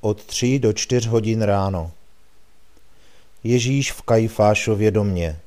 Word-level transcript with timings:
od 0.00 0.24
tří 0.24 0.58
do 0.58 0.72
čtyř 0.72 1.06
hodin 1.06 1.42
ráno. 1.42 1.90
Ježíš 3.44 3.92
v 3.92 4.02
Kajfášově 4.02 4.90
domě. 4.90 5.40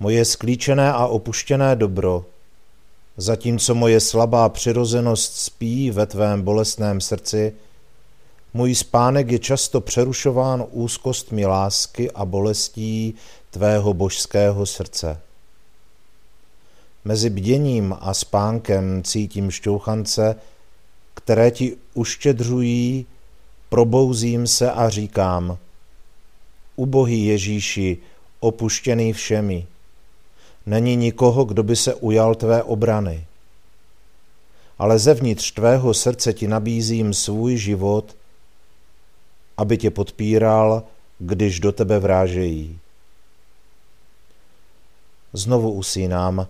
Moje 0.00 0.24
sklíčené 0.24 0.92
a 0.92 1.06
opuštěné 1.06 1.76
dobro, 1.76 2.24
zatímco 3.16 3.74
moje 3.74 4.00
slabá 4.00 4.48
přirozenost 4.48 5.36
spí 5.36 5.90
ve 5.90 6.06
tvém 6.06 6.42
bolestném 6.42 7.00
srdci, 7.00 7.52
můj 8.54 8.74
spánek 8.74 9.30
je 9.30 9.38
často 9.38 9.80
přerušován 9.80 10.64
úzkostmi 10.70 11.46
lásky 11.46 12.10
a 12.10 12.24
bolestí 12.24 13.14
tvého 13.50 13.94
božského 13.94 14.66
srdce. 14.66 15.20
Mezi 17.04 17.30
bděním 17.30 17.96
a 18.00 18.14
spánkem 18.14 19.02
cítím 19.02 19.50
šťouchance, 19.50 20.36
které 21.16 21.50
ti 21.50 21.76
uštědřují, 21.94 23.06
probouzím 23.68 24.46
se 24.46 24.70
a 24.70 24.88
říkám, 24.88 25.58
ubohý 26.76 27.26
Ježíši, 27.26 27.98
opuštěný 28.40 29.12
všemi, 29.12 29.66
není 30.66 30.96
nikoho, 30.96 31.44
kdo 31.44 31.62
by 31.62 31.76
se 31.76 31.94
ujal 31.94 32.34
tvé 32.34 32.62
obrany. 32.62 33.26
Ale 34.78 34.98
zevnitř 34.98 35.50
tvého 35.50 35.94
srdce 35.94 36.32
ti 36.32 36.48
nabízím 36.48 37.14
svůj 37.14 37.56
život, 37.56 38.16
aby 39.56 39.78
tě 39.78 39.90
podpíral, 39.90 40.82
když 41.18 41.60
do 41.60 41.72
tebe 41.72 41.98
vrážejí. 41.98 42.78
Znovu 45.32 45.72
usínám, 45.72 46.46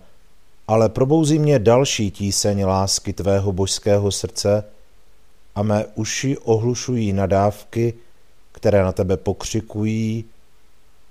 ale 0.67 0.89
probouzí 0.89 1.39
mě 1.39 1.59
další 1.59 2.11
tíseň 2.11 2.65
lásky 2.65 3.13
tvého 3.13 3.51
božského 3.51 4.11
srdce 4.11 4.63
a 5.55 5.63
mé 5.63 5.85
uši 5.95 6.37
ohlušují 6.37 7.13
nadávky, 7.13 7.93
které 8.51 8.83
na 8.83 8.91
tebe 8.91 9.17
pokřikují, 9.17 10.25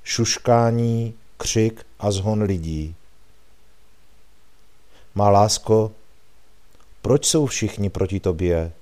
šuškání, 0.04 1.14
křik 1.36 1.86
a 1.98 2.10
zhon 2.10 2.42
lidí. 2.42 2.94
Má 5.14 5.30
lásko, 5.30 5.92
proč 7.02 7.26
jsou 7.26 7.46
všichni 7.46 7.90
proti 7.90 8.20
tobě? 8.20 8.72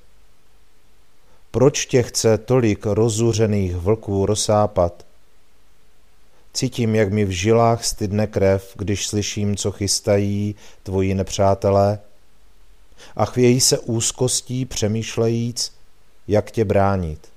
Proč 1.51 1.87
tě 1.87 2.03
chce 2.03 2.39
tolik 2.39 2.87
rozuřených 2.87 3.77
vlků 3.77 4.27
rozsápat? 4.27 5.07
Cítím, 6.55 6.95
jak 6.95 7.13
mi 7.13 7.25
v 7.25 7.31
žilách 7.31 7.85
stydne 7.85 8.27
krev, 8.27 8.73
když 8.77 9.07
slyším, 9.07 9.57
co 9.57 9.73
chystají 9.73 10.55
tvoji 10.83 11.15
nepřátelé 11.15 11.99
a 13.17 13.25
chvějí 13.25 13.61
se 13.61 13.79
úzkostí 13.79 14.65
přemýšlejíc, 14.65 15.73
jak 16.29 16.51
tě 16.51 16.65
bránit. 16.65 17.29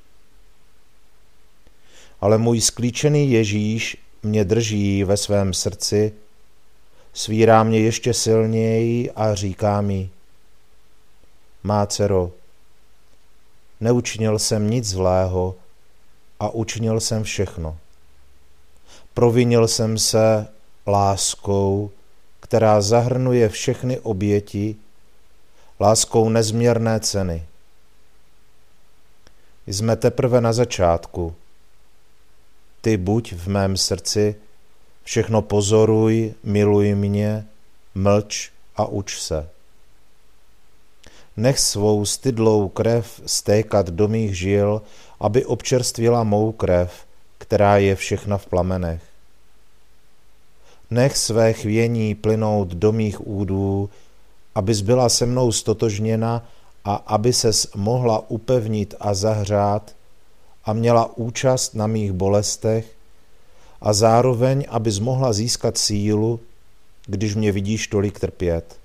Ale 2.21 2.37
můj 2.37 2.61
sklíčený 2.61 3.31
Ježíš 3.31 3.97
mě 4.23 4.45
drží 4.45 5.03
ve 5.03 5.17
svém 5.17 5.53
srdci, 5.53 6.13
svírá 7.13 7.63
mě 7.63 7.79
ještě 7.79 8.13
silněji 8.13 9.11
a 9.11 9.35
říká 9.35 9.81
mi, 9.81 10.09
má 11.63 11.85
dcero, 11.85 12.31
neučinil 13.79 14.39
jsem 14.39 14.69
nic 14.69 14.85
zlého 14.85 15.55
a 16.39 16.49
učinil 16.49 16.99
jsem 16.99 17.23
všechno. 17.23 17.77
Provinil 19.17 19.67
jsem 19.67 19.97
se 19.97 20.47
láskou, 20.87 21.91
která 22.39 22.81
zahrnuje 22.81 23.49
všechny 23.49 23.99
oběti, 23.99 24.75
láskou 25.79 26.29
nezměrné 26.29 26.99
ceny. 26.99 27.45
Jsme 29.67 29.95
teprve 29.95 30.41
na 30.41 30.53
začátku. 30.53 31.35
Ty 32.81 32.97
buď 32.97 33.33
v 33.33 33.47
mém 33.47 33.77
srdci, 33.77 34.35
všechno 35.03 35.41
pozoruj, 35.41 36.33
miluj 36.43 36.95
mě, 36.95 37.45
mlč 37.95 38.51
a 38.75 38.85
uč 38.85 39.19
se. 39.19 39.49
Nech 41.37 41.59
svou 41.59 42.05
stydlou 42.05 42.69
krev 42.69 43.21
stékat 43.25 43.89
do 43.89 44.07
mých 44.07 44.37
žil, 44.37 44.81
aby 45.19 45.45
občerstvila 45.45 46.23
mou 46.23 46.51
krev, 46.51 47.06
která 47.47 47.77
je 47.77 47.95
všechna 47.95 48.37
v 48.37 48.45
plamenech. 48.45 49.01
Nech 50.89 51.17
své 51.17 51.53
chvění 51.53 52.15
plynout 52.15 52.67
do 52.67 52.91
mých 52.91 53.27
údů, 53.27 53.89
abys 54.55 54.81
byla 54.81 55.09
se 55.09 55.25
mnou 55.25 55.51
stotožněna 55.51 56.45
a 56.85 56.95
aby 56.95 57.33
ses 57.33 57.73
mohla 57.75 58.29
upevnit 58.29 58.95
a 58.99 59.13
zahřát 59.13 59.95
a 60.65 60.73
měla 60.73 61.17
účast 61.17 61.75
na 61.75 61.87
mých 61.87 62.11
bolestech 62.11 62.95
a 63.81 63.93
zároveň, 63.93 64.65
abys 64.69 64.99
mohla 64.99 65.33
získat 65.33 65.77
sílu, 65.77 66.39
když 67.05 67.35
mě 67.35 67.51
vidíš 67.51 67.87
tolik 67.87 68.19
trpět. 68.19 68.79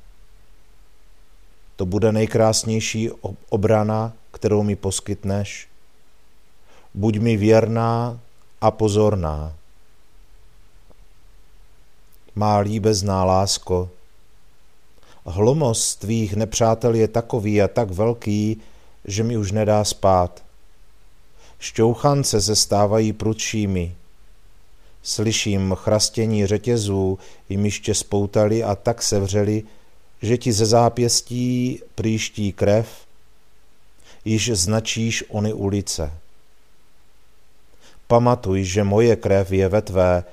To 1.76 1.86
bude 1.86 2.12
nejkrásnější 2.12 3.10
obrana, 3.48 4.12
kterou 4.32 4.62
mi 4.62 4.76
poskytneš. 4.76 5.68
Buď 6.94 7.18
mi 7.18 7.36
věrná 7.36 8.18
a 8.62 8.70
pozorná. 8.70 9.54
Má 12.34 12.58
líbezná 12.58 13.24
lásko, 13.24 13.90
Hlomos 15.24 15.96
tvých 15.96 16.34
nepřátel 16.34 16.94
je 16.94 17.08
takový 17.08 17.62
a 17.62 17.68
tak 17.68 17.90
velký, 17.90 18.60
že 19.04 19.22
mi 19.22 19.36
už 19.36 19.52
nedá 19.52 19.84
spát. 19.84 20.42
Šťouchance 21.58 22.40
se 22.40 22.56
stávají 22.56 23.12
prudšími. 23.12 23.94
Slyším 25.02 25.74
chrastění 25.74 26.46
řetězů, 26.46 27.18
jimiště 27.48 27.94
spoutali 27.94 28.64
a 28.64 28.74
tak 28.74 29.02
sevřeli, 29.02 29.62
že 30.22 30.38
ti 30.38 30.52
ze 30.52 30.66
zápěstí 30.66 31.80
příští 31.94 32.52
krev, 32.52 32.88
již 34.24 34.50
značíš 34.54 35.24
ony 35.28 35.52
ulice. 35.52 36.21
Pamatuj, 38.12 38.64
že 38.64 38.84
moje 38.84 39.16
krev 39.16 39.52
je 39.52 39.68
ve 39.68 39.82
tvé 39.82 40.24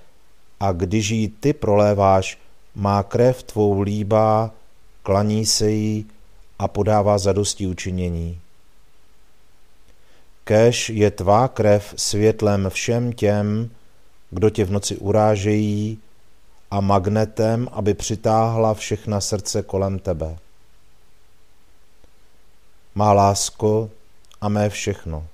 a 0.59 0.71
když 0.71 1.09
ji 1.09 1.27
ty 1.27 1.53
proléváš, 1.53 2.37
má 2.75 3.03
krev 3.03 3.43
tvou 3.43 3.81
líbá 3.81 4.51
klaní 5.03 5.45
se 5.45 5.71
jí 5.71 6.05
a 6.59 6.67
podává 6.67 7.17
zadosti 7.17 7.67
učinění. 7.67 8.39
Kéž 10.43 10.89
je 10.89 11.11
tvá 11.11 11.47
krev 11.47 11.93
světlem 11.95 12.69
všem 12.69 13.13
těm, 13.13 13.71
kdo 14.29 14.49
tě 14.49 14.65
v 14.65 14.71
noci 14.71 14.97
urážejí 14.97 15.99
a 16.71 16.81
magnetem, 16.81 17.67
aby 17.71 17.93
přitáhla 17.93 18.73
všechna 18.73 19.21
srdce 19.21 19.63
kolem 19.63 19.99
tebe. 19.99 20.37
Má 22.95 23.13
lásko 23.13 23.89
a 24.41 24.49
mé 24.49 24.69
všechno. 24.69 25.27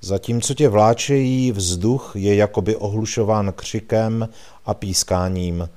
Zatímco 0.00 0.54
tě 0.54 0.68
vláčejí, 0.68 1.52
vzduch 1.52 2.12
je 2.14 2.34
jakoby 2.34 2.76
ohlušován 2.76 3.52
křikem 3.52 4.28
a 4.66 4.74
pískáním, 4.74 5.68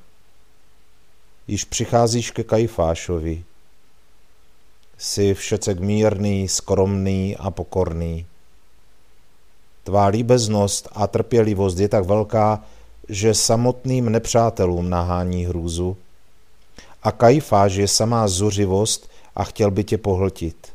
již 1.48 1.64
přicházíš 1.64 2.32
ke 2.32 2.44
Kajfášovi. 2.44 3.44
Jsi 4.98 5.34
všecek 5.34 5.80
mírný, 5.80 6.48
skromný 6.48 7.38
a 7.38 7.52
pokorný. 7.52 8.26
Tvá 9.84 10.06
líbeznost 10.06 10.88
a 10.92 11.08
trpělivost 11.08 11.80
je 11.80 11.90
tak 11.90 12.06
velká, 12.06 12.64
že 13.10 13.34
samotným 13.34 14.10
nepřátelům 14.10 14.90
nahání 14.90 15.46
hrůzu. 15.46 15.98
A 17.04 17.12
Kajfáš 17.12 17.74
je 17.74 17.88
samá 17.88 18.28
zuřivost 18.28 19.10
a 19.36 19.44
chtěl 19.44 19.72
by 19.72 19.84
tě 19.84 19.98
pohltit. 19.98 20.72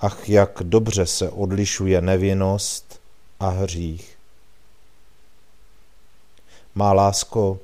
Ach, 0.00 0.28
jak 0.28 0.62
dobře 0.62 1.06
se 1.06 1.30
odlišuje 1.30 2.00
nevinnost 2.00 3.00
a 3.40 3.48
hřích. 3.48 4.18
Má 6.74 6.92
lásko, 6.92 7.58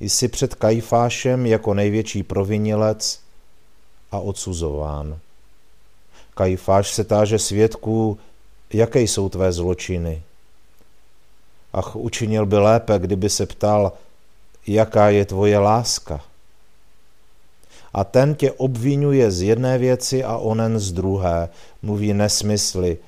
jsi 0.00 0.28
před 0.28 0.54
Kajfášem 0.54 1.46
jako 1.46 1.74
největší 1.74 2.22
provinilec 2.22 3.20
a 4.12 4.18
odsuzován. 4.18 5.18
Kajfáš 6.34 6.90
se 6.90 7.04
táže 7.04 7.38
svědků, 7.38 8.18
jaké 8.72 9.00
jsou 9.00 9.28
tvé 9.28 9.52
zločiny. 9.52 10.22
Ach, 11.72 11.96
učinil 11.96 12.46
by 12.46 12.56
lépe, 12.56 12.98
kdyby 12.98 13.30
se 13.30 13.46
ptal, 13.46 13.92
jaká 14.66 15.10
je 15.10 15.24
tvoje 15.24 15.58
láska. 15.58 16.20
A 17.92 18.04
ten 18.04 18.34
tě 18.34 18.52
obvinuje 18.52 19.30
z 19.30 19.42
jedné 19.42 19.78
věci 19.78 20.24
a 20.24 20.36
onen 20.36 20.78
z 20.78 20.92
druhé, 20.92 21.48
mluví 21.82 22.12
nesmysly 22.12 22.98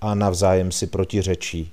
a 0.00 0.14
navzájem 0.14 0.72
si 0.72 0.86
protiřečí. 0.86 1.72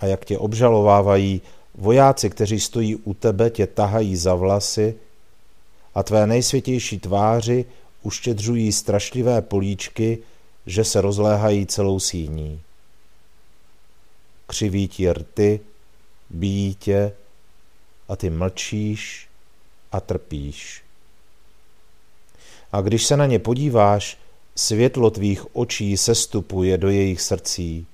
A 0.00 0.06
jak 0.06 0.24
tě 0.24 0.38
obžalovávají, 0.38 1.40
Vojáci, 1.80 2.30
kteří 2.30 2.60
stojí 2.60 2.96
u 2.96 3.14
tebe, 3.14 3.50
tě 3.50 3.66
tahají 3.66 4.16
za 4.16 4.34
vlasy 4.34 4.94
a 5.94 6.02
tvé 6.02 6.26
nejsvětější 6.26 6.98
tváři 6.98 7.64
uštědřují 8.02 8.72
strašlivé 8.72 9.42
políčky, 9.42 10.18
že 10.66 10.84
se 10.84 11.00
rozléhají 11.00 11.66
celou 11.66 12.00
síní. 12.00 12.60
Křiví 14.46 14.88
ti 14.88 15.12
rty, 15.12 15.60
bíjí 16.30 16.74
tě 16.74 17.12
a 18.08 18.16
ty 18.16 18.30
mlčíš 18.30 19.27
a 19.92 20.00
trpíš. 20.00 20.82
A 22.72 22.80
když 22.80 23.06
se 23.06 23.16
na 23.16 23.26
ně 23.26 23.38
podíváš, 23.38 24.18
světlo 24.56 25.10
tvých 25.10 25.56
očí 25.56 25.96
sestupuje 25.96 26.78
do 26.78 26.90
jejich 26.90 27.20
srdcí. 27.20 27.86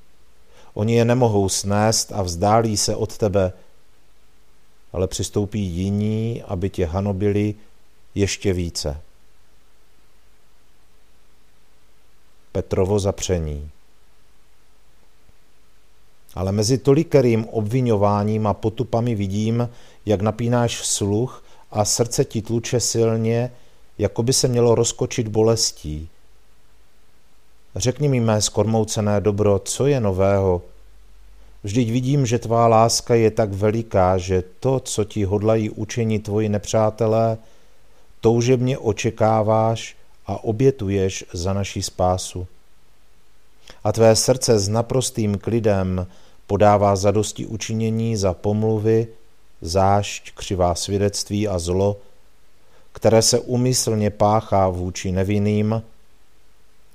Oni 0.74 0.94
je 0.94 1.04
nemohou 1.04 1.48
snést 1.48 2.12
a 2.12 2.22
vzdálí 2.22 2.76
se 2.76 2.96
od 2.96 3.18
tebe, 3.18 3.52
ale 4.92 5.06
přistoupí 5.06 5.60
jiní, 5.60 6.42
aby 6.42 6.70
tě 6.70 6.86
hanobili 6.86 7.54
ještě 8.14 8.52
více. 8.52 9.00
Petrovo 12.52 12.98
zapření. 12.98 13.70
Ale 16.34 16.52
mezi 16.52 16.78
tolikerým 16.78 17.44
obvinováním 17.44 18.46
a 18.46 18.54
potupami 18.54 19.14
vidím, 19.14 19.68
jak 20.06 20.20
napínáš 20.20 20.86
sluch 20.86 21.43
a 21.74 21.84
srdce 21.84 22.24
ti 22.24 22.42
tluče 22.42 22.80
silně, 22.80 23.50
jako 23.98 24.22
by 24.22 24.32
se 24.32 24.48
mělo 24.48 24.74
rozkočit 24.74 25.28
bolestí. 25.28 26.08
Řekni 27.76 28.08
mi, 28.08 28.20
mé 28.20 28.42
skormoucené 28.42 29.20
dobro, 29.20 29.58
co 29.58 29.86
je 29.86 30.00
nového, 30.00 30.62
Vždyť 31.64 31.90
vidím, 31.90 32.26
že 32.26 32.38
tvá 32.38 32.68
láska 32.68 33.14
je 33.14 33.30
tak 33.30 33.52
veliká, 33.52 34.18
že 34.18 34.44
to, 34.60 34.80
co 34.80 35.04
ti 35.04 35.24
hodlají 35.24 35.70
učinit 35.70 36.18
tvoji 36.18 36.48
nepřátelé, 36.48 37.38
toužebně 38.20 38.78
očekáváš 38.78 39.96
a 40.26 40.44
obětuješ 40.44 41.24
za 41.32 41.52
naši 41.52 41.82
spásu. 41.82 42.46
A 43.84 43.92
tvé 43.92 44.16
srdce 44.16 44.58
s 44.58 44.68
naprostým 44.68 45.38
klidem 45.38 46.06
podává 46.46 46.96
zadosti 46.96 47.46
učinění 47.46 48.16
za 48.16 48.34
pomluvy, 48.34 49.06
zášť, 49.60 50.30
křivá 50.34 50.74
svědectví 50.74 51.48
a 51.48 51.58
zlo, 51.58 51.96
které 52.92 53.22
se 53.22 53.40
umyslně 53.40 54.10
páchá 54.10 54.68
vůči 54.68 55.12
nevinným 55.12 55.82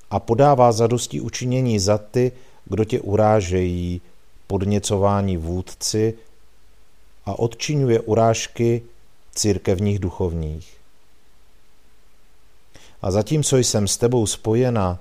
a 0.09 0.19
podává 0.19 0.71
zadosti 0.71 1.21
učinění 1.21 1.79
za 1.79 1.97
ty, 1.97 2.31
kdo 2.65 2.85
tě 2.85 2.99
urážejí, 2.99 4.01
podněcování 4.47 5.37
vůdci 5.37 6.13
a 7.25 7.39
odčiňuje 7.39 7.99
urážky 7.99 8.81
církevních 9.35 9.99
duchovních. 9.99 10.77
A 13.01 13.11
zatímco 13.11 13.57
jsem 13.57 13.87
s 13.87 13.97
tebou 13.97 14.25
spojena, 14.25 14.99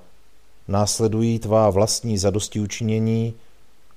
následují 0.67 1.39
tvá 1.39 1.69
vlastní 1.69 2.17
zadosti 2.17 2.59
učinění 2.59 3.33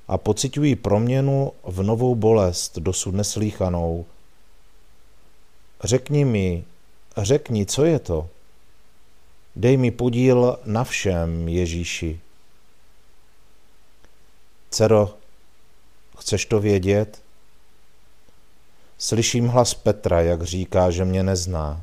a 0.09 0.19
pocitují 0.19 0.77
proměnu 0.77 1.53
v 1.65 1.83
novou 1.83 2.15
bolest, 2.15 2.79
dosud 2.79 3.15
neslíchanou. 3.15 4.05
Řekni 5.85 6.25
mi, 6.25 6.65
řekni, 7.17 7.67
co 7.67 7.85
je 7.85 7.99
to? 7.99 8.29
Dej 9.57 9.77
mi 9.77 9.91
podíl 9.91 10.59
na 10.65 10.85
všem, 10.85 11.49
Ježíši. 11.49 12.21
Cero, 14.71 15.15
Chceš 16.23 16.47
to 16.47 16.61
vědět? 16.61 17.23
Slyším 18.99 19.49
hlas 19.49 19.75
Petra, 19.75 20.21
jak 20.21 20.43
říká, 20.43 20.91
že 20.91 21.05
mě 21.05 21.23
nezná. 21.23 21.83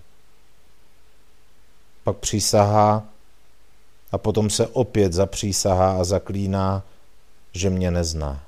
Pak 2.03 2.17
přísahá 2.17 3.03
a 4.11 4.17
potom 4.17 4.49
se 4.49 4.67
opět 4.67 5.13
zapřísahá 5.13 5.99
a 5.99 6.03
zaklíná, 6.03 6.83
že 7.51 7.69
mě 7.69 7.91
nezná. 7.91 8.43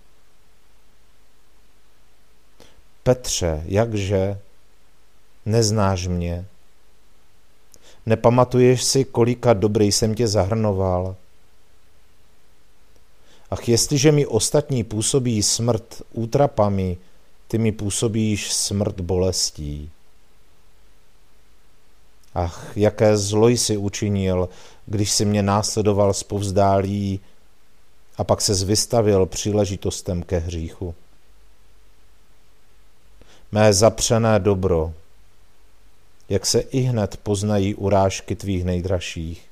Petře, 3.03 3.63
jakže? 3.65 4.39
Neznáš 5.45 6.07
mě? 6.07 6.45
Nepamatuješ 8.05 8.83
si, 8.83 9.05
kolika 9.05 9.53
dobrý 9.53 9.91
jsem 9.91 10.15
tě 10.15 10.27
zahrnoval? 10.27 11.15
Ach, 13.51 13.69
jestliže 13.69 14.11
mi 14.11 14.25
ostatní 14.25 14.83
působí 14.83 15.43
smrt 15.43 16.01
útrapami, 16.13 16.97
ty 17.47 17.57
mi 17.57 17.71
působíš 17.71 18.53
smrt 18.53 19.01
bolestí. 19.01 19.91
Ach, 22.33 22.77
jaké 22.77 23.17
zlo 23.17 23.47
jsi 23.47 23.77
učinil, 23.77 24.49
když 24.85 25.11
si 25.11 25.25
mě 25.25 25.43
následoval 25.43 26.13
z 26.13 26.23
povzdálí 26.23 27.19
a 28.17 28.23
pak 28.23 28.41
se 28.41 28.55
zvystavil 28.55 29.25
příležitostem 29.25 30.23
ke 30.23 30.37
hříchu. 30.37 30.95
Mé 33.51 33.73
zapřené 33.73 34.39
dobro, 34.39 34.93
jak 36.29 36.45
se 36.45 36.59
i 36.59 36.79
hned 36.79 37.17
poznají 37.17 37.75
urážky 37.75 38.35
tvých 38.35 38.65
nejdražších. 38.65 39.45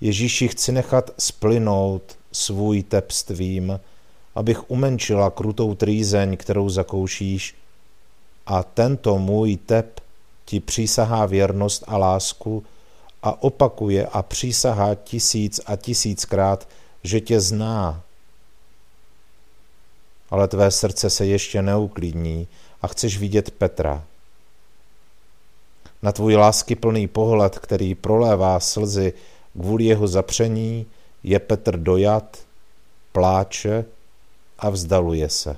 Ježíši, 0.00 0.48
chci 0.48 0.72
nechat 0.72 1.10
splynout 1.18 2.16
svůj 2.32 2.82
tepstvím, 2.82 3.80
abych 4.34 4.70
umenčila 4.70 5.30
krutou 5.30 5.74
trýzeň, 5.74 6.36
kterou 6.36 6.68
zakoušíš, 6.68 7.54
a 8.46 8.62
tento 8.62 9.18
můj 9.18 9.56
tep 9.56 10.00
ti 10.44 10.60
přísahá 10.60 11.26
věrnost 11.26 11.84
a 11.86 11.96
lásku 11.96 12.64
a 13.22 13.42
opakuje 13.42 14.06
a 14.06 14.22
přísahá 14.22 14.94
tisíc 14.94 15.60
a 15.66 15.76
tisíckrát, 15.76 16.68
že 17.04 17.20
tě 17.20 17.40
zná. 17.40 18.02
Ale 20.30 20.48
tvé 20.48 20.70
srdce 20.70 21.10
se 21.10 21.26
ještě 21.26 21.62
neuklidní 21.62 22.48
a 22.82 22.88
chceš 22.88 23.18
vidět 23.18 23.50
Petra. 23.50 24.04
Na 26.02 26.12
tvůj 26.12 26.36
láskyplný 26.36 27.08
pohled, 27.08 27.58
který 27.58 27.94
prolévá 27.94 28.60
slzy 28.60 29.12
kvůli 29.52 29.84
jeho 29.84 30.08
zapření, 30.08 30.86
je 31.22 31.38
Petr 31.38 31.76
dojat, 31.76 32.38
pláče 33.12 33.84
a 34.58 34.70
vzdaluje 34.70 35.28
se. 35.28 35.56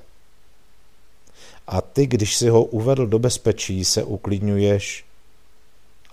A 1.67 1.81
ty, 1.81 2.07
když 2.07 2.35
si 2.35 2.49
ho 2.49 2.63
uvedl 2.63 3.07
do 3.07 3.19
bezpečí, 3.19 3.85
se 3.85 4.03
uklidňuješ 4.03 5.05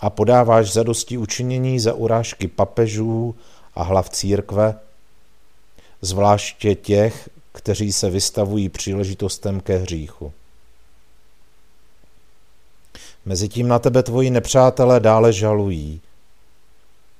a 0.03 0.09
podáváš 0.09 0.73
zadosti 0.73 1.17
učinění 1.17 1.79
za 1.79 1.93
urážky 1.93 2.47
papežů 2.47 3.35
a 3.75 3.83
hlav 3.83 4.09
církve, 4.09 4.75
zvláště 6.01 6.75
těch, 6.75 7.29
kteří 7.51 7.93
se 7.93 8.09
vystavují 8.09 8.69
příležitostem 8.69 9.61
ke 9.61 9.77
hříchu. 9.77 10.33
Mezitím 13.25 13.67
na 13.67 13.79
tebe 13.79 14.03
tvoji 14.03 14.29
nepřátelé 14.29 14.99
dále 14.99 15.33
žalují. 15.33 16.01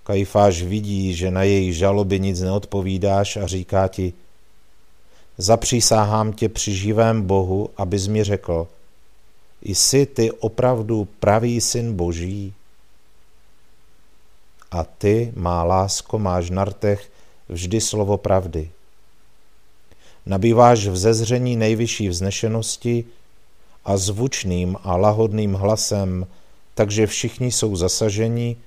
Kajfáš 0.03 0.61
vidí, 0.61 1.15
že 1.15 1.31
na 1.31 1.43
jejich 1.43 1.77
žaloby 1.77 2.19
nic 2.19 2.41
neodpovídáš 2.41 3.37
a 3.37 3.47
říká 3.47 3.87
ti, 3.87 4.13
zapřísáhám 5.37 6.33
tě 6.33 6.49
při 6.49 6.75
živém 6.75 7.21
Bohu, 7.21 7.69
abys 7.77 8.07
mi 8.07 8.23
řekl, 8.23 8.67
jsi 9.61 10.05
ty 10.05 10.31
opravdu 10.31 11.07
pravý 11.19 11.61
syn 11.61 11.93
Boží? 11.93 12.53
A 14.73 14.83
ty, 14.83 15.33
má 15.35 15.63
lásko, 15.63 16.19
máš 16.19 16.49
na 16.49 16.65
rtech 16.65 17.11
vždy 17.49 17.81
slovo 17.81 18.17
pravdy. 18.17 18.69
Nabýváš 20.25 20.87
v 20.87 20.97
zezření 20.97 21.55
nejvyšší 21.55 22.09
vznešenosti 22.09 23.05
a 23.85 23.97
zvučným 23.97 24.77
a 24.83 24.97
lahodným 24.97 25.53
hlasem, 25.53 26.27
takže 26.73 27.07
všichni 27.07 27.51
jsou 27.51 27.75
zasaženi 27.75 28.57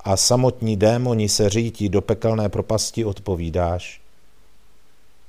a 0.00 0.16
samotní 0.16 0.76
démoni 0.76 1.28
se 1.28 1.48
řítí 1.48 1.88
do 1.88 2.00
pekelné 2.00 2.48
propasti 2.48 3.04
odpovídáš. 3.04 4.00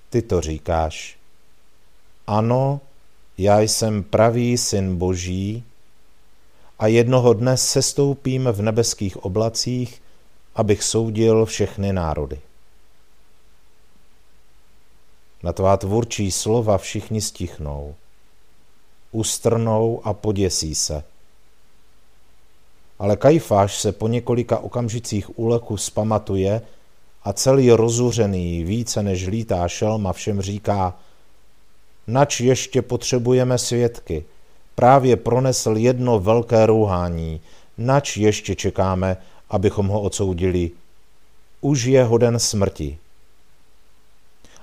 Ty 0.10 0.22
to 0.22 0.42
říkáš. 0.42 1.18
Ano, 2.28 2.80
já 3.38 3.60
jsem 3.60 4.04
pravý 4.04 4.58
syn 4.58 4.96
Boží 4.96 5.64
a 6.80 6.88
jednoho 6.88 7.34
dne 7.34 7.58
sestoupím 7.58 8.46
v 8.52 8.62
nebeských 8.62 9.18
oblacích, 9.18 10.01
abych 10.56 10.84
soudil 10.84 11.46
všechny 11.46 11.94
národy. 11.94 12.40
Na 15.44 15.54
tvá 15.54 15.78
tvůrčí 15.78 16.32
slova 16.32 16.78
všichni 16.78 17.22
stichnou, 17.22 17.96
ustrnou 19.12 20.02
a 20.04 20.14
poděsí 20.14 20.76
se. 20.76 21.04
Ale 23.00 23.16
Kajfáš 23.16 23.82
se 23.82 23.92
po 23.92 24.08
několika 24.08 24.58
okamžicích 24.58 25.40
úleku 25.40 25.78
spamatuje 25.78 26.62
a 27.24 27.34
celý 27.34 27.72
rozuřený, 27.72 28.64
více 28.64 29.04
než 29.04 29.28
lítá 29.28 29.68
šelma 29.68 30.14
všem 30.14 30.42
říká, 30.42 31.00
nač 32.08 32.40
ještě 32.40 32.82
potřebujeme 32.82 33.58
svědky, 33.58 34.26
právě 34.76 35.18
pronesl 35.18 35.78
jedno 35.78 36.20
velké 36.20 36.66
rouhání, 36.66 37.42
nač 37.78 38.18
ještě 38.18 38.56
čekáme, 38.56 39.18
abychom 39.52 39.88
ho 39.88 40.02
odsoudili. 40.02 40.72
Už 41.62 41.84
je 41.84 42.04
hoden 42.04 42.40
smrti. 42.40 42.98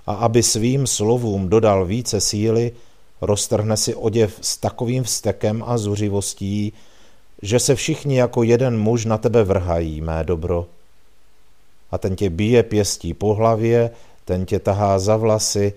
A 0.06 0.12
aby 0.12 0.42
svým 0.42 0.86
slovům 0.86 1.48
dodal 1.48 1.84
více 1.84 2.20
síly, 2.20 2.72
roztrhne 3.20 3.76
si 3.76 3.94
oděv 3.94 4.38
s 4.40 4.56
takovým 4.56 5.02
vztekem 5.04 5.64
a 5.66 5.78
zuřivostí, 5.78 6.72
že 7.42 7.58
se 7.58 7.74
všichni 7.74 8.18
jako 8.18 8.42
jeden 8.42 8.80
muž 8.80 9.04
na 9.04 9.18
tebe 9.18 9.44
vrhají, 9.44 10.00
mé 10.00 10.24
dobro. 10.24 10.66
A 11.90 11.98
ten 11.98 12.16
tě 12.16 12.30
bije 12.30 12.62
pěstí 12.62 13.14
po 13.14 13.34
hlavě, 13.34 13.90
ten 14.24 14.46
tě 14.46 14.58
tahá 14.58 14.98
za 14.98 15.16
vlasy, 15.16 15.72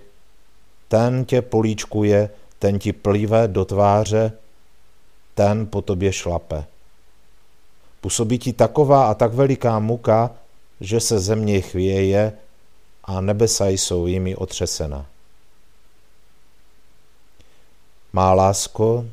ten 0.88 1.26
tě 1.26 1.42
políčkuje, 1.42 2.30
ten 2.60 2.80
ti 2.80 2.94
plive 2.94 3.48
do 3.48 3.66
tváře, 3.66 4.32
ten 5.36 5.68
po 5.68 5.82
tobě 5.82 6.14
šlape. 6.14 6.71
Působí 8.02 8.40
ti 8.40 8.54
taková 8.54 9.12
a 9.12 9.14
tak 9.14 9.34
veliká 9.34 9.80
muka, 9.80 10.32
že 10.80 11.00
se 11.00 11.20
země 11.20 11.62
chvěje 11.62 12.34
a 13.04 13.22
nebesa 13.22 13.68
jsou 13.68 14.08
jimi 14.08 14.36
otřesena. 14.36 15.06
Má 18.14 18.34
lásko 18.34 19.06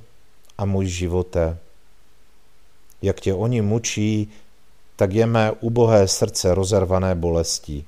a 0.59 0.65
můj 0.65 0.87
živote, 0.87 1.59
jak 3.03 3.21
tě 3.21 3.35
oni 3.35 3.63
mučí, 3.63 4.29
tak 4.97 5.13
je 5.13 5.27
mé 5.27 5.53
ubohé 5.53 6.09
srdce 6.09 6.55
rozervané 6.55 7.15
bolestí. 7.15 7.85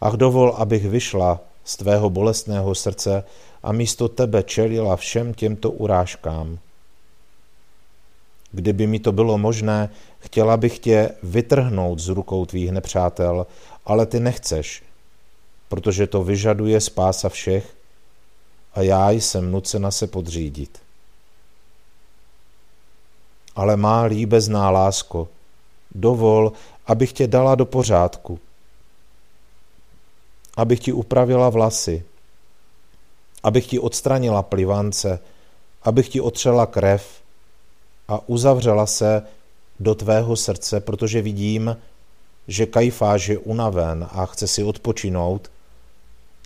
Ach 0.00 0.14
dovol, 0.14 0.54
abych 0.56 0.88
vyšla 0.88 1.40
z 1.64 1.76
tvého 1.76 2.10
bolestného 2.10 2.74
srdce 2.74 3.24
a 3.62 3.72
místo 3.72 4.08
tebe 4.08 4.42
čelila 4.42 4.96
všem 4.96 5.34
těmto 5.34 5.70
urážkám. 5.70 6.58
Kdyby 8.52 8.86
mi 8.86 8.98
to 8.98 9.12
bylo 9.12 9.38
možné, 9.38 9.90
chtěla 10.18 10.56
bych 10.56 10.78
tě 10.78 11.10
vytrhnout 11.22 11.98
z 11.98 12.08
rukou 12.08 12.46
tvých 12.46 12.72
nepřátel, 12.72 13.46
ale 13.86 14.06
ty 14.06 14.20
nechceš, 14.20 14.82
protože 15.68 16.06
to 16.06 16.24
vyžaduje 16.24 16.80
spása 16.80 17.28
všech 17.28 17.76
a 18.74 18.82
já 18.82 19.10
jsem 19.10 19.52
nucena 19.52 19.90
se 19.90 20.06
podřídit. 20.06 20.78
Ale 23.56 23.76
má 23.76 24.02
líbezná 24.02 24.70
lásko, 24.70 25.28
dovol, 25.94 26.52
abych 26.86 27.12
tě 27.12 27.26
dala 27.26 27.54
do 27.54 27.66
pořádku, 27.66 28.38
abych 30.56 30.80
ti 30.80 30.92
upravila 30.92 31.48
vlasy, 31.48 32.04
abych 33.42 33.66
ti 33.66 33.78
odstranila 33.78 34.42
plivance, 34.42 35.20
abych 35.82 36.08
ti 36.08 36.20
otřela 36.20 36.66
krev, 36.66 37.22
a 38.08 38.28
uzavřela 38.28 38.86
se 38.86 39.22
do 39.80 39.94
tvého 39.94 40.36
srdce, 40.36 40.80
protože 40.80 41.22
vidím, 41.22 41.76
že 42.48 42.66
Kajfáš 42.66 43.28
je 43.28 43.38
unaven 43.38 44.08
a 44.12 44.26
chce 44.26 44.46
si 44.46 44.64
odpočinout 44.64 45.50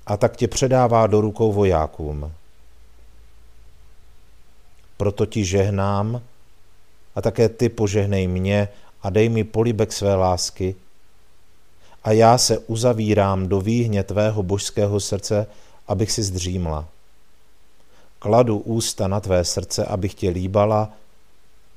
a 0.06 0.16
tak 0.16 0.36
tě 0.36 0.48
předává 0.48 1.06
do 1.06 1.20
rukou 1.20 1.52
vojákům. 1.52 2.32
Proto 4.96 5.26
ti 5.26 5.44
žehnám 5.44 6.22
a 7.14 7.20
také 7.20 7.48
ty 7.48 7.68
požehnej 7.68 8.26
mě 8.26 8.68
a 9.02 9.10
dej 9.10 9.28
mi 9.28 9.44
polibek 9.44 9.92
své 9.92 10.14
lásky 10.14 10.74
a 12.04 12.12
já 12.12 12.38
se 12.38 12.58
uzavírám 12.58 13.48
do 13.48 13.60
výhně 13.60 14.02
tvého 14.02 14.42
božského 14.42 15.00
srdce, 15.00 15.46
abych 15.88 16.12
si 16.12 16.22
zdřímla. 16.22 16.88
Kladu 18.18 18.58
ústa 18.58 19.08
na 19.08 19.20
tvé 19.20 19.44
srdce, 19.44 19.84
abych 19.84 20.14
tě 20.14 20.30
líbala 20.30 20.90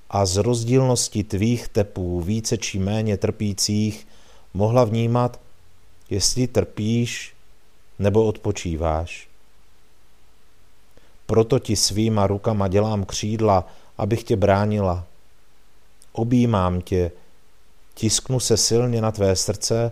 a 0.09 0.25
z 0.25 0.37
rozdílnosti 0.37 1.23
tvých 1.23 1.67
tepů 1.67 2.21
více 2.21 2.57
či 2.57 2.79
méně 2.79 3.17
trpících 3.17 4.07
mohla 4.53 4.83
vnímat, 4.83 5.39
jestli 6.09 6.47
trpíš 6.47 7.33
nebo 7.99 8.25
odpočíváš. 8.25 9.27
Proto 11.25 11.59
ti 11.59 11.75
svýma 11.75 12.27
rukama 12.27 12.67
dělám 12.67 13.05
křídla, 13.05 13.67
abych 13.97 14.23
tě 14.23 14.35
bránila. 14.35 15.05
Objímám 16.11 16.81
tě, 16.81 17.11
tisknu 17.93 18.39
se 18.39 18.57
silně 18.57 19.01
na 19.01 19.11
tvé 19.11 19.35
srdce 19.35 19.91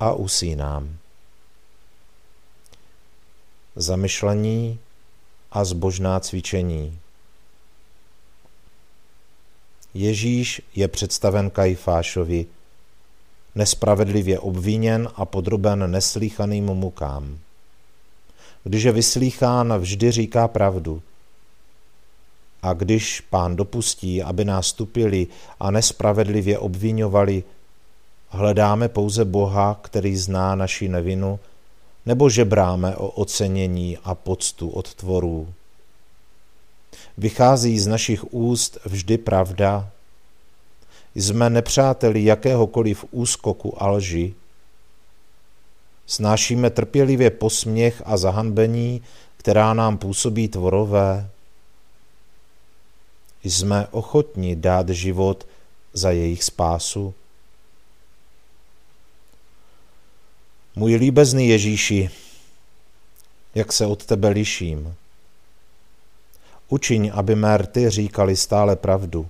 a 0.00 0.12
usínám. 0.12 0.96
Zamyšlení 3.76 4.78
a 5.50 5.64
zbožná 5.64 6.20
cvičení. 6.20 6.98
Ježíš 9.94 10.62
je 10.74 10.88
představen 10.88 11.50
Kajfášovi. 11.50 12.46
nespravedlivě 13.54 14.38
obviněn 14.38 15.08
a 15.14 15.24
podroben 15.24 15.90
neslíchaným 15.90 16.64
mukám. 16.64 17.38
Když 18.64 18.82
je 18.82 18.92
vyslýchán, 18.92 19.78
vždy 19.78 20.10
říká 20.10 20.48
pravdu. 20.48 21.02
A 22.62 22.72
když 22.72 23.20
pán 23.20 23.56
dopustí, 23.56 24.22
aby 24.22 24.44
nás 24.44 24.72
tupili 24.72 25.26
a 25.60 25.70
nespravedlivě 25.70 26.58
obvinovali, 26.58 27.44
hledáme 28.28 28.88
pouze 28.88 29.24
Boha, 29.24 29.80
který 29.82 30.16
zná 30.16 30.54
naši 30.54 30.88
nevinu, 30.88 31.38
nebo 32.06 32.30
žebráme 32.30 32.96
o 32.96 33.08
ocenění 33.08 33.98
a 34.04 34.14
poctu 34.14 34.68
od 34.68 34.94
tvorů. 34.94 35.54
Vychází 37.18 37.78
z 37.78 37.86
našich 37.86 38.32
úst 38.34 38.78
vždy 38.84 39.18
pravda? 39.18 39.90
Jsme 41.14 41.50
nepřáteli 41.50 42.24
jakéhokoliv 42.24 43.04
úskoku 43.10 43.82
a 43.82 43.90
lži? 43.90 44.34
Snášíme 46.06 46.70
trpělivě 46.70 47.30
posměch 47.30 48.02
a 48.04 48.16
zahanbení, 48.16 49.02
která 49.36 49.74
nám 49.74 49.98
působí 49.98 50.48
tvorové? 50.48 51.30
Jsme 53.44 53.86
ochotni 53.90 54.56
dát 54.56 54.88
život 54.88 55.46
za 55.92 56.10
jejich 56.10 56.44
spásu? 56.44 57.14
Můj 60.76 60.94
líbezný 60.94 61.48
Ježíši, 61.48 62.10
jak 63.54 63.72
se 63.72 63.86
od 63.86 64.06
tebe 64.06 64.28
liším. 64.28 64.94
Učiň, 66.68 67.10
aby 67.14 67.34
mé 67.34 67.58
rty 67.58 67.90
říkali 67.90 68.36
stále 68.36 68.76
pravdu, 68.76 69.28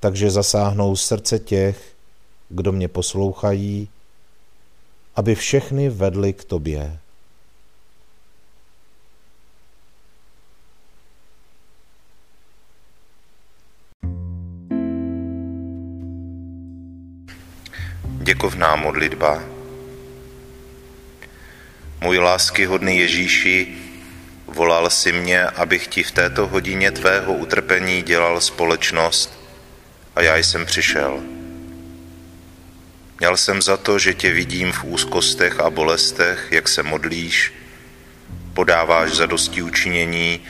takže 0.00 0.30
zasáhnou 0.30 0.96
srdce 0.96 1.38
těch, 1.38 1.94
kdo 2.48 2.72
mě 2.72 2.88
poslouchají, 2.88 3.88
aby 5.16 5.34
všechny 5.34 5.88
vedly 5.88 6.32
k 6.32 6.44
tobě. 6.44 6.98
Děkovná 18.22 18.76
modlitba. 18.76 19.42
Můj 22.00 22.18
láskyhodný 22.18 22.98
Ježíši, 22.98 23.81
volal 24.52 24.90
si 24.90 25.12
mě, 25.12 25.44
abych 25.44 25.86
ti 25.86 26.02
v 26.02 26.10
této 26.10 26.46
hodině 26.46 26.90
tvého 26.90 27.32
utrpení 27.32 28.02
dělal 28.02 28.40
společnost 28.40 29.40
a 30.16 30.22
já 30.22 30.36
jsem 30.36 30.66
přišel. 30.66 31.20
Měl 33.20 33.36
jsem 33.36 33.62
za 33.62 33.76
to, 33.76 33.98
že 33.98 34.14
tě 34.14 34.32
vidím 34.32 34.72
v 34.72 34.84
úzkostech 34.84 35.60
a 35.60 35.70
bolestech, 35.70 36.48
jak 36.50 36.68
se 36.68 36.82
modlíš, 36.82 37.52
podáváš 38.54 39.10
za 39.12 39.26
dosti 39.26 39.62
učinění 39.62 40.40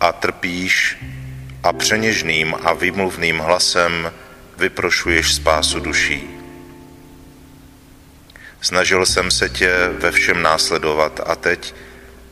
a 0.00 0.12
trpíš 0.12 0.96
a 1.62 1.72
přeněžným 1.72 2.54
a 2.62 2.72
vymluvným 2.72 3.38
hlasem 3.38 4.12
vyprošuješ 4.58 5.34
spásu 5.34 5.80
duší. 5.80 6.30
Snažil 8.60 9.06
jsem 9.06 9.30
se 9.30 9.48
tě 9.48 9.72
ve 9.98 10.12
všem 10.12 10.42
následovat 10.42 11.20
a 11.26 11.36
teď, 11.36 11.74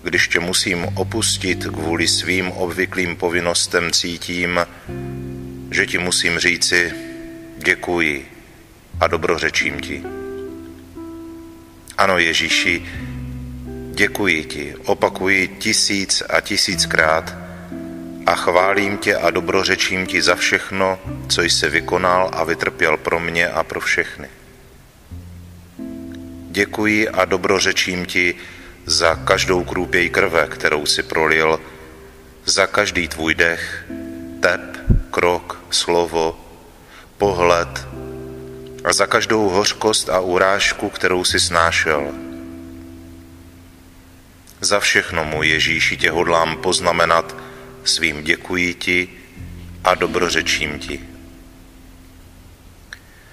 když 0.02 0.28
tě 0.28 0.40
musím 0.40 0.85
opustit 0.85 1.64
kvůli 1.64 2.09
svým 2.09 2.50
obvyklým 2.52 3.17
povinnostem, 3.17 3.90
cítím, 3.93 4.61
že 5.71 5.87
ti 5.87 5.99
musím 5.99 6.38
říci 6.38 6.93
děkuji 7.59 8.28
a 9.01 9.07
dobrořečím 9.07 9.81
ti. 9.81 10.03
Ano, 11.99 12.18
Ježíši, 12.18 12.83
děkuji 13.92 14.44
ti, 14.44 14.75
opakuji 14.85 15.49
tisíc 15.49 16.22
a 16.31 16.40
tisíckrát 16.40 17.37
a 18.27 18.35
chválím 18.35 18.99
tě 18.99 19.16
a 19.16 19.31
dobrořečím 19.31 20.07
ti 20.07 20.22
za 20.22 20.35
všechno, 20.35 20.99
co 21.29 21.42
jsi 21.42 21.68
vykonal 21.68 22.31
a 22.33 22.44
vytrpěl 22.44 22.96
pro 22.96 23.20
mě 23.20 23.49
a 23.49 23.62
pro 23.62 23.81
všechny. 23.81 24.29
Děkuji 26.51 27.09
a 27.09 27.25
dobrořečím 27.25 28.07
ti 28.07 28.35
za 28.88 29.14
každou 29.14 29.64
krůpěj 29.64 30.11
krve, 30.11 30.46
kterou 30.46 30.87
si 30.87 31.03
prolil, 31.03 31.61
za 32.44 32.66
každý 32.66 33.09
tvůj 33.09 33.35
dech, 33.35 33.85
tep, 34.40 34.61
krok, 35.11 35.61
slovo, 35.70 36.40
pohled, 37.18 37.88
a 38.85 38.92
za 38.92 39.07
každou 39.07 39.48
hořkost 39.48 40.09
a 40.09 40.20
urážku, 40.20 40.88
kterou 40.88 41.24
si 41.24 41.40
snášel. 41.40 42.12
Za 44.61 44.81
všechno, 44.81 45.24
můj 45.24 45.48
Ježíši, 45.48 45.96
tě 45.96 46.11
hodlám 46.11 46.57
poznamenat 46.57 47.37
svým 47.85 48.24
děkuji 48.24 48.74
ti 48.74 49.09
a 49.85 49.94
dobrořečím 49.94 50.79
ti. 50.79 51.08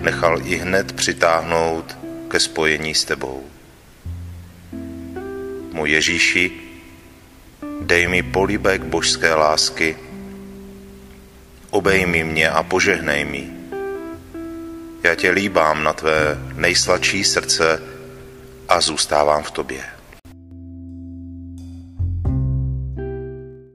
nechal 0.00 0.46
i 0.46 0.56
hned 0.56 0.92
přitáhnout 0.92 1.98
ke 2.28 2.40
spojení 2.40 2.94
s 2.94 3.04
tebou. 3.04 3.44
Můj 5.72 5.90
Ježíši, 5.90 6.52
dej 7.80 8.08
mi 8.08 8.22
políbek 8.22 8.82
božské 8.82 9.34
lásky, 9.34 9.96
obejmi 11.70 12.24
mě 12.24 12.50
a 12.50 12.62
požehnej 12.62 13.24
mi. 13.24 13.50
Já 15.02 15.14
tě 15.14 15.30
líbám 15.30 15.84
na 15.84 15.92
tvé 15.92 16.38
nejsladší 16.54 17.24
srdce 17.24 17.82
a 18.68 18.80
zůstávám 18.80 19.42
v 19.42 19.50
tobě. 19.50 19.93